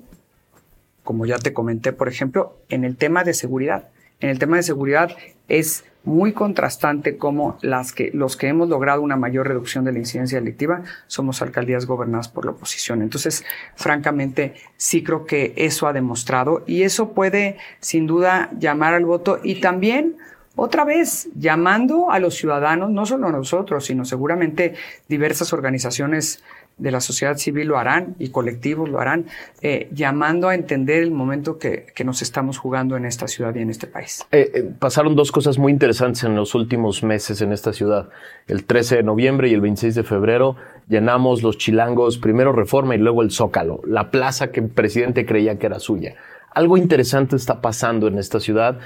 [1.04, 3.88] como ya te comenté, por ejemplo, en el tema de seguridad.
[4.20, 5.16] En el tema de seguridad
[5.48, 9.98] es muy contrastante como las que, los que hemos logrado una mayor reducción de la
[9.98, 13.02] incidencia delictiva somos alcaldías gobernadas por la oposición.
[13.02, 13.44] Entonces,
[13.76, 19.38] francamente, sí creo que eso ha demostrado y eso puede, sin duda, llamar al voto
[19.42, 20.16] y también
[20.54, 24.74] otra vez, llamando a los ciudadanos, no solo a nosotros, sino seguramente
[25.08, 26.42] diversas organizaciones
[26.78, 29.26] de la sociedad civil lo harán y colectivos lo harán,
[29.60, 33.70] eh, llamando a entender el momento que, nos estamos jugando en esta ciudad y en
[33.70, 34.26] este país.
[34.32, 38.08] Eh, eh, pasaron dos cosas muy interesantes en los últimos meses en esta ciudad.
[38.48, 40.56] El 13 de noviembre y el 26 de febrero
[40.88, 45.60] llenamos los chilangos, primero Reforma y luego el Zócalo, la plaza que el presidente creía
[45.60, 46.16] que era suya.
[46.50, 48.80] Algo interesante está pasando en esta ciudad.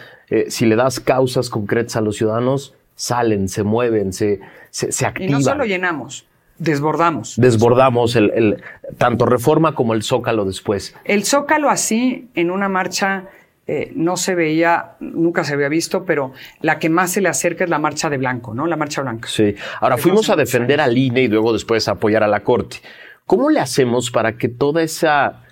[0.48, 5.30] si le das causas concretas a los ciudadanos, salen, se mueven, se, se, se activan.
[5.30, 6.26] Y no solo llenamos,
[6.58, 7.34] Desbordamos.
[7.36, 8.62] Desbordamos el,
[8.98, 10.94] tanto Reforma como el Zócalo después.
[11.04, 13.24] El Zócalo así, en una marcha,
[13.66, 17.64] eh, no se veía, nunca se había visto, pero la que más se le acerca
[17.64, 18.66] es la marcha de blanco, ¿no?
[18.66, 19.28] La marcha blanca.
[19.28, 19.54] Sí.
[19.80, 22.78] Ahora, fuimos a defender al INE y luego después a apoyar a la Corte.
[23.26, 25.42] ¿Cómo le hacemos para que toda esa,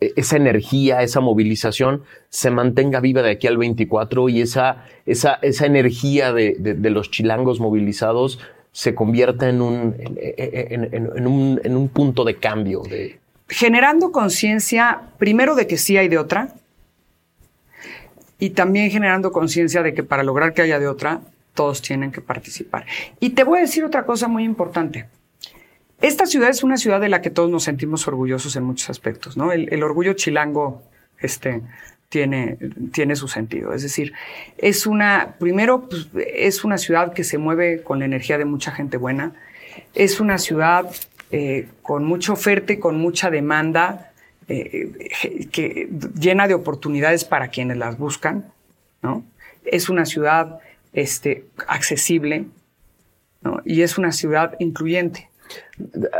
[0.00, 5.34] e, esa energía, esa movilización se mantenga viva de aquí al 24 y esa, esa,
[5.42, 8.38] esa energía de, de los chilangos movilizados
[8.76, 12.82] se convierta en un, en, un, en un punto de cambio.
[13.48, 16.50] Generando conciencia, primero de que sí hay de otra,
[18.38, 21.22] y también generando conciencia de que para lograr que haya de otra,
[21.54, 22.84] todos tienen que participar.
[23.18, 25.06] Y te voy a decir otra cosa muy importante.
[26.02, 29.38] Esta ciudad es una ciudad de la que todos nos sentimos orgullosos en muchos aspectos,
[29.38, 29.52] ¿no?
[29.52, 30.82] El, el orgullo chilango,
[31.18, 31.62] este,
[32.08, 32.58] tiene,
[32.92, 33.72] tiene su sentido.
[33.72, 34.12] Es decir,
[34.58, 38.70] es una, primero, pues, es una ciudad que se mueve con la energía de mucha
[38.70, 39.32] gente buena.
[39.94, 40.90] Es una ciudad
[41.30, 44.12] eh, con mucha oferta y con mucha demanda,
[44.48, 45.88] eh, que
[46.18, 48.52] llena de oportunidades para quienes las buscan,
[49.02, 49.24] ¿no?
[49.64, 50.60] Es una ciudad
[50.92, 52.46] este, accesible,
[53.42, 53.60] ¿no?
[53.64, 55.28] Y es una ciudad incluyente.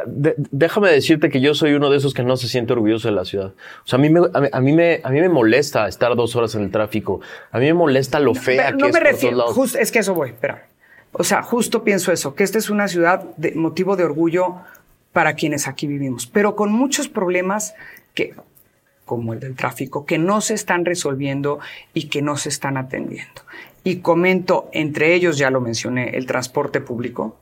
[0.07, 3.25] Déjame decirte que yo soy uno de esos que no se siente orgulloso de la
[3.25, 3.53] ciudad.
[3.85, 4.21] O sea, a mí me,
[4.53, 7.21] a mí, me, a mí me molesta estar dos horas en el tráfico.
[7.51, 9.71] A mí me molesta lo fea no que me es refiero, por todos lados.
[9.73, 10.67] just- es que eso voy, espera.
[11.12, 14.57] O sea, justo pienso eso, que esta es una ciudad de motivo de orgullo
[15.12, 17.75] para quienes aquí vivimos, pero con muchos problemas
[18.12, 18.35] que,
[19.07, 21.59] como el del tráfico, que no se están resolviendo
[21.95, 23.41] y que no se están atendiendo.
[23.83, 27.39] Y comento, entre ellos, ya lo mencioné, el transporte público,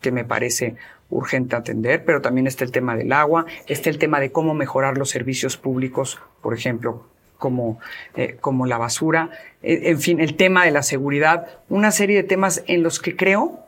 [0.00, 0.76] que me parece
[1.10, 4.98] urgente atender, pero también está el tema del agua, está el tema de cómo mejorar
[4.98, 7.06] los servicios públicos, por ejemplo,
[7.38, 7.78] como,
[8.16, 9.30] eh, como la basura,
[9.62, 13.16] eh, en fin, el tema de la seguridad, una serie de temas en los que
[13.16, 13.60] creo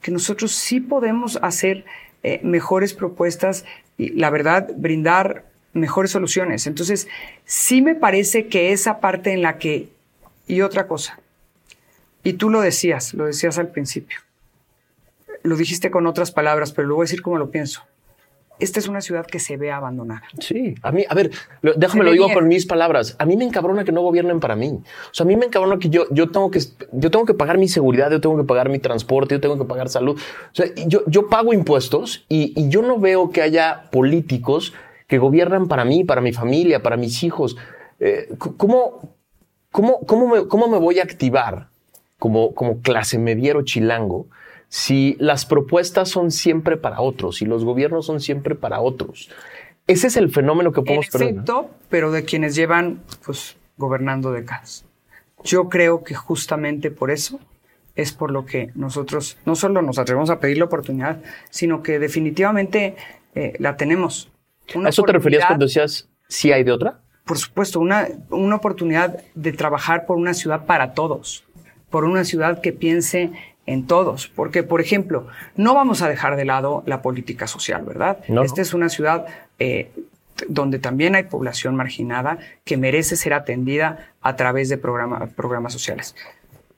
[0.00, 1.84] que nosotros sí podemos hacer
[2.22, 3.64] eh, mejores propuestas
[3.96, 6.66] y, la verdad, brindar mejores soluciones.
[6.66, 7.08] Entonces,
[7.44, 9.88] sí me parece que esa parte en la que...
[10.46, 11.20] Y otra cosa,
[12.24, 14.18] y tú lo decías, lo decías al principio,
[15.42, 17.82] lo dijiste con otras palabras, pero lo voy a decir como lo pienso.
[18.60, 20.22] Esta es una ciudad que se ve abandonada.
[20.38, 22.38] Sí, a mí, a ver, lo- déjame lo digo bien.
[22.38, 23.16] con mis palabras.
[23.18, 24.68] A mí me encabrona que no gobiernen para mí.
[24.68, 26.60] O sea, a mí me encabrona que yo, yo tengo que,
[26.92, 29.64] yo tengo que pagar mi seguridad, yo tengo que pagar mi transporte, yo tengo que
[29.64, 30.16] pagar salud.
[30.16, 34.74] O sea, yo, yo pago impuestos y, y yo no veo que haya políticos
[35.08, 37.56] que gobiernan para mí, para mi familia, para mis hijos.
[37.98, 39.16] Eh, ¿cómo,
[39.72, 41.68] cómo, cómo, me, ¿Cómo me voy a activar
[42.18, 44.26] como, como clase mediero chilango
[44.72, 49.28] si las propuestas son siempre para otros y los gobiernos son siempre para otros?
[49.86, 51.28] Ese es el fenómeno que podemos perder.
[51.28, 54.86] efecto, pero de quienes llevan pues gobernando décadas.
[55.44, 57.38] Yo creo que justamente por eso
[57.96, 61.98] es por lo que nosotros no solo nos atrevemos a pedir la oportunidad, sino que
[61.98, 62.96] definitivamente
[63.34, 64.30] eh, la tenemos.
[64.74, 67.02] Una ¿A eso te referías cuando decías si hay de otra?
[67.24, 71.44] por supuesto, una, una oportunidad de trabajar por una ciudad para todos,
[71.90, 73.30] por una ciudad que piense
[73.66, 74.28] en todos.
[74.28, 78.18] Porque, por ejemplo, no vamos a dejar de lado la política social, ¿verdad?
[78.28, 78.42] No.
[78.42, 79.26] Esta es una ciudad
[79.58, 79.90] eh,
[80.48, 86.16] donde también hay población marginada que merece ser atendida a través de programa- programas sociales.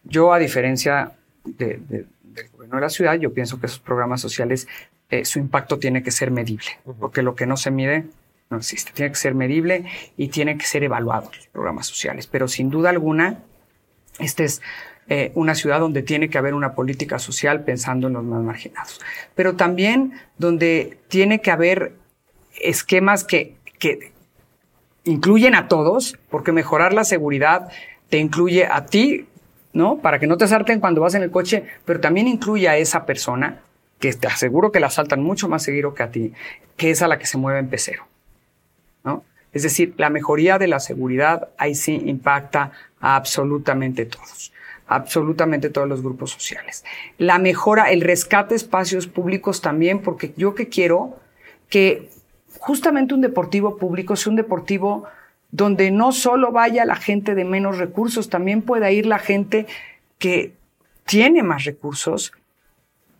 [0.03, 1.13] Yo, a diferencia
[1.45, 4.67] de- de- del gobierno de la ciudad, yo pienso que esos programas sociales,
[5.09, 6.67] eh, su impacto tiene que ser medible,
[6.99, 8.05] porque lo que no se mide
[8.51, 8.93] no existe.
[8.93, 9.85] Tiene que ser medible
[10.17, 12.27] y tiene que ser evaluado los programas sociales.
[12.27, 13.39] Pero sin duda alguna,
[14.19, 14.63] esta es
[15.09, 19.01] eh, una ciudad donde tiene que haber una política social pensando en los más marginados.
[19.35, 21.93] Pero también donde tiene que haber
[22.61, 24.13] esquemas que, que
[25.05, 27.69] incluyen a todos, porque mejorar la seguridad
[28.09, 29.27] te incluye a ti,
[29.73, 29.99] ¿no?
[29.99, 33.05] Para que no te asalten cuando vas en el coche, pero también incluye a esa
[33.05, 33.61] persona,
[33.99, 36.33] que te aseguro que la asaltan mucho más seguido que a ti,
[36.77, 38.07] que es a la que se mueve en pecero,
[39.03, 39.25] ¿no?
[39.53, 42.73] Es decir, la mejoría de la seguridad ahí sí impacta
[43.05, 44.51] absolutamente todos,
[44.87, 46.85] absolutamente todos los grupos sociales.
[47.19, 51.19] La mejora, el rescate espacios públicos también, porque yo que quiero
[51.69, 52.09] que
[52.59, 55.05] justamente un deportivo público sea un deportivo
[55.51, 59.67] donde no solo vaya la gente de menos recursos, también pueda ir la gente
[60.19, 60.55] que
[61.05, 62.33] tiene más recursos,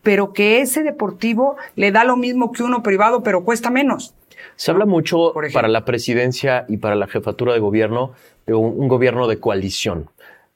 [0.01, 4.15] pero que ese deportivo le da lo mismo que uno privado, pero cuesta menos.
[4.55, 8.13] Se habla mucho para la presidencia y para la jefatura de gobierno
[8.45, 10.09] de un, un gobierno de coalición,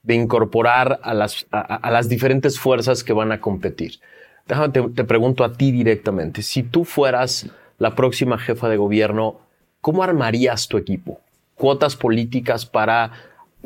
[0.03, 3.99] de incorporar a las, a las diferentes fuerzas que van a competir.
[4.47, 7.47] Déjame, te, te pregunto a ti directamente, si tú fueras
[7.77, 9.39] la próxima jefa de gobierno,
[9.81, 11.19] ¿cómo armarías tu equipo?
[11.55, 13.11] ¿Cuotas políticas para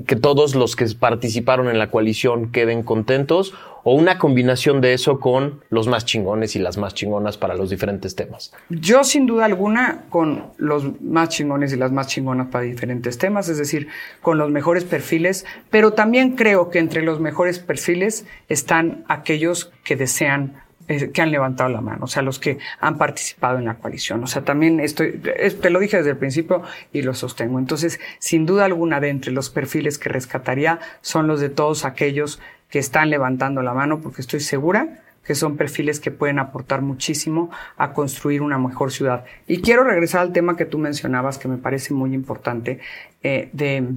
[0.07, 3.53] que todos los que participaron en la coalición queden contentos?
[3.85, 7.69] ¿O una combinación de eso con los más chingones y las más chingonas para los
[7.69, 8.53] diferentes temas?
[8.69, 13.49] Yo sin duda alguna con los más chingones y las más chingonas para diferentes temas,
[13.49, 13.89] es decir,
[14.21, 19.97] con los mejores perfiles, pero también creo que entre los mejores perfiles están aquellos que
[19.97, 24.23] desean que han levantado la mano, o sea, los que han participado en la coalición.
[24.23, 27.59] O sea, también estoy, es- te lo dije desde el principio y lo sostengo.
[27.59, 32.39] Entonces, sin duda alguna, de entre los perfiles que rescataría son los de todos aquellos
[32.69, 37.49] que están levantando la mano, porque estoy segura que son perfiles que pueden aportar muchísimo
[37.77, 39.23] a construir una mejor ciudad.
[39.47, 42.79] Y quiero regresar al tema que tú mencionabas, que me parece muy importante,
[43.21, 43.87] eh, de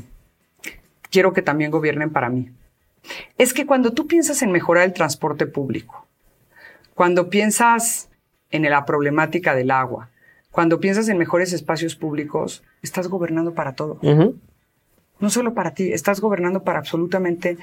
[1.10, 2.50] quiero que también gobiernen para mí.
[3.38, 6.05] Es que cuando tú piensas en mejorar el transporte público,
[6.96, 8.08] cuando piensas
[8.50, 10.08] en la problemática del agua,
[10.50, 13.98] cuando piensas en mejores espacios públicos, estás gobernando para todo.
[15.20, 17.58] No solo para ti, estás gobernando para absolutamente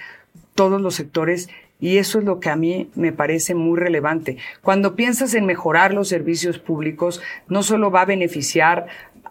[0.54, 4.38] todos los sectores y eso es lo que a mí me parece muy relevante.
[4.62, 8.86] Cuando piensas en mejorar los servicios públicos, no solo va a beneficiar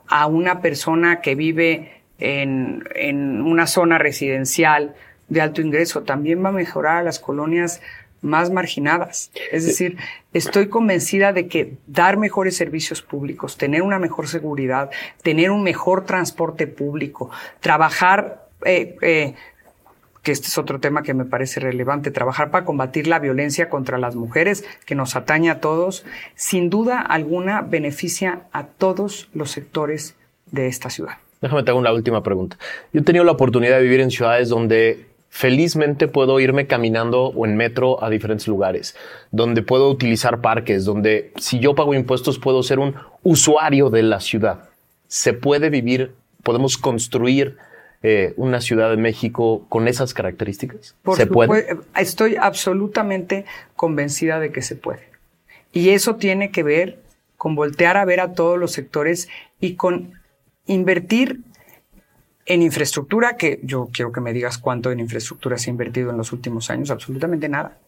[0.08, 4.96] a una persona que vive en, en una zona residencial
[5.28, 7.80] de alto ingreso, también va a mejorar a las colonias
[8.22, 9.30] más marginadas.
[9.50, 9.98] Es decir,
[10.32, 14.90] estoy convencida de que dar mejores servicios públicos, tener una mejor seguridad,
[15.22, 19.34] tener un mejor transporte público, trabajar eh, eh,
[20.22, 23.98] que este es otro tema que me parece relevante, trabajar para combatir la violencia contra
[23.98, 26.04] las mujeres, que nos atañe a todos,
[26.36, 30.14] sin duda alguna beneficia a todos los sectores
[30.50, 31.14] de esta ciudad.
[31.40, 32.56] Déjame te hago una última pregunta.
[32.92, 37.46] Yo he tenido la oportunidad de vivir en ciudades donde felizmente puedo irme caminando o
[37.46, 38.94] en metro a diferentes lugares,
[39.30, 44.20] donde puedo utilizar parques, donde si yo pago impuestos puedo ser un usuario de la
[44.20, 44.68] ciudad.
[45.08, 46.12] Se puede vivir,
[46.42, 47.56] podemos construir
[48.02, 50.96] eh, una Ciudad de México con esas características?
[51.16, 51.78] ¿Se puede?
[51.96, 55.08] Estoy absolutamente convencida de que se puede.
[55.72, 56.98] Y eso tiene que ver
[57.38, 59.30] con voltear a ver a todos los sectores
[59.60, 60.12] y con
[60.66, 61.40] invertir
[62.52, 66.18] en infraestructura, que yo quiero que me digas cuánto en infraestructura se ha invertido en
[66.18, 67.78] los últimos años, absolutamente nada.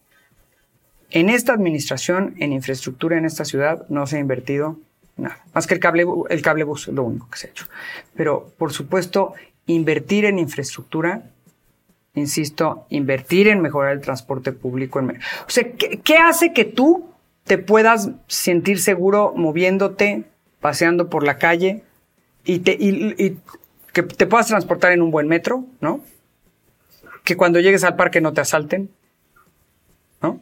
[1.11, 4.79] En esta administración, en infraestructura en esta ciudad, no se ha invertido
[5.17, 5.37] nada.
[5.53, 7.67] Más que el cable, el cable bus, lo único que se ha hecho.
[8.15, 9.35] Pero, por supuesto,
[9.67, 11.29] invertir en infraestructura,
[12.15, 14.99] insisto, invertir en mejorar el transporte público.
[14.99, 17.05] o sea, ¿qué, hace que tú
[17.43, 20.23] te puedas sentir seguro moviéndote,
[20.59, 21.83] paseando por la calle
[22.43, 23.37] y, te, y,
[23.95, 26.01] que te puedas transportar en un buen metro, ¿no?
[27.23, 28.89] Que cuando llegues al parque no te asalten,
[30.21, 30.41] ¿no?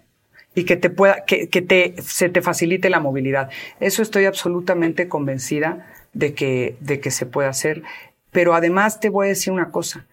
[0.55, 3.51] Y que te pueda, que, que te, se te facilite la movilidad.
[3.79, 7.83] Eso estoy absolutamente convencida de que, de que se puede hacer.
[8.31, 10.07] Pero además te voy a decir una cosa,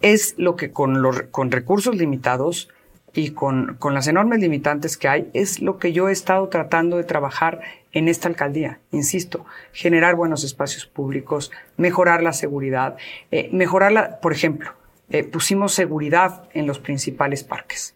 [0.00, 2.68] es lo que con, los, con recursos limitados
[3.16, 6.98] y con, con las enormes limitantes que hay, es lo que yo he estado tratando
[6.98, 7.62] de trabajar
[7.92, 8.78] en esta alcaldía.
[8.92, 12.96] Insisto, generar buenos espacios públicos, mejorar la seguridad,
[13.30, 14.72] eh, mejorar la, por ejemplo,
[15.08, 17.94] eh, pusimos seguridad en los principales parques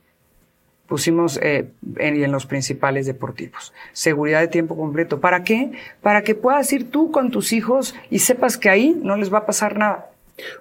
[0.87, 3.73] pusimos eh, en, en, los principales deportivos.
[3.93, 5.21] Seguridad de tiempo completo.
[5.21, 5.71] ¿Para qué?
[6.03, 9.39] Para que puedas ir tú con tus hijos y sepas que ahí no les va
[9.39, 10.10] a pasar nada.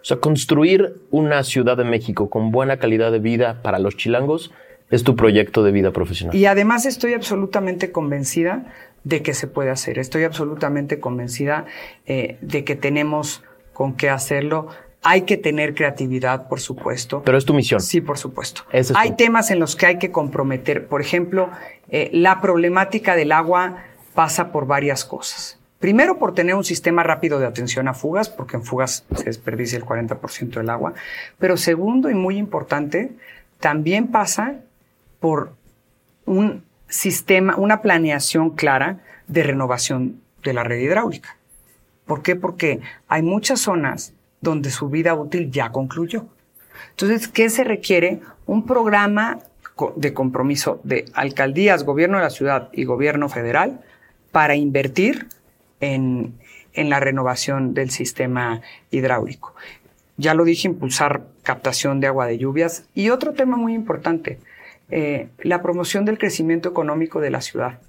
[0.01, 4.51] O sea, construir una Ciudad de México con buena calidad de vida para los chilangos
[4.89, 6.35] es tu proyecto de vida profesional.
[6.35, 8.65] Y además estoy absolutamente convencida
[9.03, 9.99] de que se puede hacer.
[9.99, 11.65] Estoy absolutamente convencida
[12.05, 14.67] eh, de que tenemos con qué hacerlo.
[15.03, 17.21] Hay que tener creatividad, por supuesto.
[17.23, 17.79] Pero es tu misión.
[17.79, 18.63] Sí, por supuesto.
[18.95, 20.87] hay temas en los que hay que comprometer.
[20.87, 21.49] Por ejemplo,
[21.89, 25.58] eh, la problemática del agua pasa por varias cosas.
[25.79, 29.77] Primero, por tener un sistema rápido de atención a fugas, porque en fugas se desperdicia
[29.77, 30.93] el 40% del agua.
[31.37, 33.11] Pero segundo y muy importante,
[33.59, 34.55] también pasa
[35.21, 35.53] por
[36.25, 41.37] un sistema, una planeación clara de renovación de la red hidráulica.
[42.05, 42.35] ¿Por qué?
[42.35, 46.25] Porque hay muchas zonas donde su vida útil ya concluyó.
[46.91, 48.21] Entonces, ¿qué se requiere?
[48.45, 49.39] Un programa
[49.95, 53.79] de compromiso de alcaldías, gobierno de la ciudad y gobierno federal
[54.31, 55.27] para invertir
[55.79, 56.37] en,
[56.75, 59.53] la renovación del sistema hidráulico.
[60.17, 62.85] Ya lo dije, impulsar captación de agua de lluvias.
[62.93, 64.39] Y otro tema muy importante,
[64.89, 67.79] eh, la promoción del crecimiento económico de la ciudad.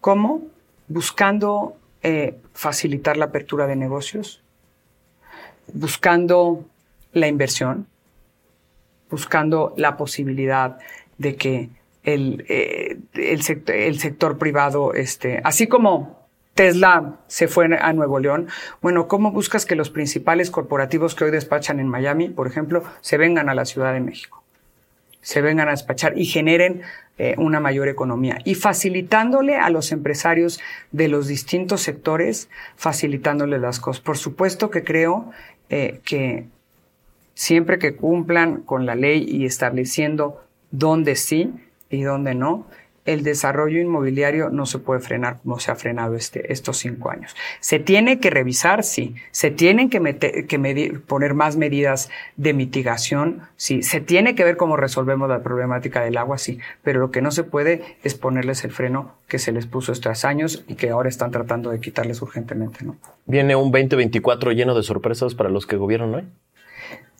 [0.00, 0.42] ¿Cómo?
[0.88, 4.42] Buscando eh, facilitar la apertura de negocios,
[5.72, 6.64] buscando
[7.12, 7.86] la inversión,
[9.08, 10.78] buscando la posibilidad
[11.16, 11.70] de que
[12.02, 16.23] el, eh, el, sector, el sector privado, este, así como
[16.54, 18.48] Tesla se fue a Nuevo León.
[18.80, 23.18] Bueno, ¿cómo buscas que los principales corporativos que hoy despachan en Miami, por ejemplo, se
[23.18, 24.42] vengan a la Ciudad de México?
[25.20, 26.82] Se vengan a despachar y generen
[27.18, 28.38] eh, una mayor economía.
[28.44, 30.60] Y facilitándole a los empresarios
[30.92, 34.02] de los distintos sectores, facilitándole las cosas.
[34.02, 35.30] Por supuesto que creo
[35.70, 36.46] eh, que
[37.34, 41.52] siempre que cumplan con la ley y estableciendo dónde sí
[41.90, 42.66] y dónde no,
[43.04, 47.36] el desarrollo inmobiliario no se puede frenar como se ha frenado este, estos cinco años.
[47.60, 49.14] Se tiene que revisar, sí.
[49.30, 53.82] Se tienen que, meter, que medir, poner más medidas de mitigación, sí.
[53.82, 56.58] Se tiene que ver cómo resolvemos la problemática del agua, sí.
[56.82, 60.24] Pero lo que no se puede es ponerles el freno que se les puso estos
[60.24, 62.96] años y que ahora están tratando de quitarles urgentemente, ¿no?
[63.26, 66.24] ¿Viene un 2024 lleno de sorpresas para los que gobiernan hoy?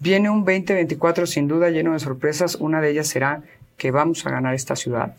[0.00, 2.56] Viene un 2024 sin duda lleno de sorpresas.
[2.56, 3.42] Una de ellas será
[3.76, 5.16] que vamos a ganar esta ciudad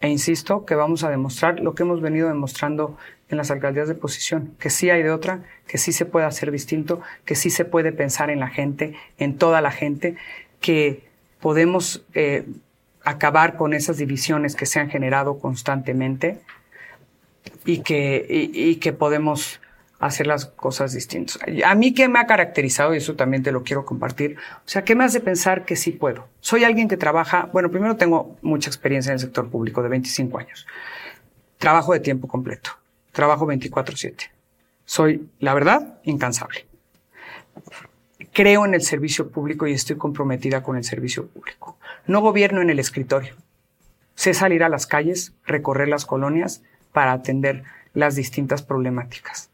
[0.00, 2.96] e insisto que vamos a demostrar lo que hemos venido demostrando
[3.28, 6.50] en las alcaldías de posición, que sí hay de otra, que sí se puede hacer
[6.50, 10.16] distinto, que sí se puede pensar en la gente, en toda la gente.
[10.60, 11.06] que
[11.40, 12.44] podemos eh,
[13.04, 16.40] acabar con esas divisiones que se han generado constantemente
[17.64, 19.60] y que, y, que podemos
[19.98, 21.38] hacer las cosas distintas.
[21.64, 24.84] A mí qué me ha caracterizado, y eso también te lo quiero compartir, o sea,
[24.84, 26.28] ¿qué me hace pensar que sí puedo?
[26.40, 30.38] Soy alguien que trabaja, bueno, primero tengo mucha experiencia en el sector público de 25
[30.38, 30.66] años.
[31.58, 32.70] Trabajo de tiempo completo,
[33.12, 34.30] trabajo 24/7.
[34.84, 36.66] Soy, la verdad, incansable.
[38.32, 41.78] Creo en el servicio público y estoy comprometida con el servicio público.
[42.06, 43.34] No gobierno en el escritorio.
[44.14, 49.50] Sé salir a las calles, recorrer las colonias para atender las distintas problemáticas.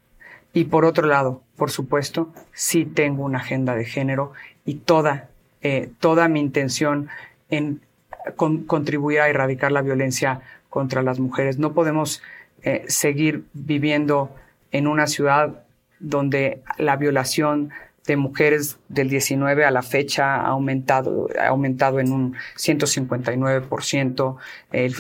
[0.52, 4.32] Y por otro lado, por supuesto, sí tengo una agenda de género
[4.64, 5.28] y toda,
[5.62, 7.08] eh, toda mi intención
[7.48, 7.80] en
[8.36, 11.58] contribuir a erradicar la violencia contra las mujeres.
[11.58, 12.22] No podemos
[12.62, 14.34] eh, seguir viviendo
[14.70, 15.64] en una ciudad
[15.98, 17.70] donde la violación
[18.06, 24.36] de mujeres del 19 a la fecha ha aumentado, ha aumentado en un 159%.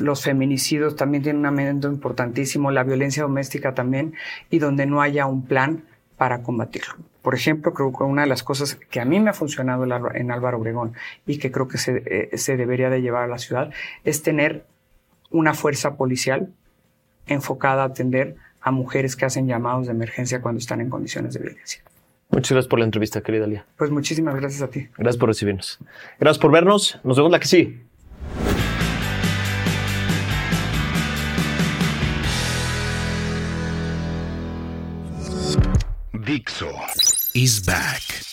[0.00, 4.14] los feminicidios también tienen un aumento importantísimo, la violencia doméstica también,
[4.50, 5.84] y donde no haya un plan
[6.16, 6.94] para combatirlo.
[7.22, 10.30] Por ejemplo, creo que una de las cosas que a mí me ha funcionado en
[10.30, 10.94] Álvaro Obregón
[11.26, 13.70] y que creo que se, eh, se debería de llevar a la ciudad
[14.04, 14.64] es tener
[15.30, 16.52] una fuerza policial
[17.26, 21.40] enfocada a atender a mujeres que hacen llamados de emergencia cuando están en condiciones de
[21.40, 21.82] violencia.
[22.32, 23.66] Muchas gracias por la entrevista, querida Lía.
[23.76, 24.88] Pues muchísimas gracias a ti.
[24.96, 25.78] Gracias por recibirnos.
[26.18, 26.98] Gracias por vernos.
[27.04, 27.80] Nos vemos la que sí.
[36.24, 36.70] Dixo
[37.34, 38.31] is back.